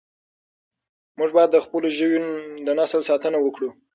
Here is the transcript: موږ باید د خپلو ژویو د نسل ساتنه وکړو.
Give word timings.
موږ 1.17 1.29
باید 1.35 1.49
د 1.53 1.57
خپلو 1.65 1.87
ژویو 1.97 2.25
د 2.67 2.69
نسل 2.79 3.01
ساتنه 3.09 3.37
وکړو. 3.41 3.69